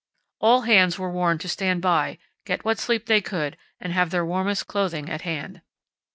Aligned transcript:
All 0.39 0.61
hands 0.61 0.97
were 0.97 1.11
warned 1.11 1.41
to 1.41 1.47
stand 1.47 1.83
by, 1.83 2.17
get 2.43 2.65
what 2.65 2.79
sleep 2.79 3.05
they 3.05 3.21
could, 3.21 3.55
and 3.79 3.93
have 3.93 4.09
their 4.09 4.25
warmest 4.25 4.65
clothing 4.65 5.11
at 5.11 5.21
hand. 5.21 5.61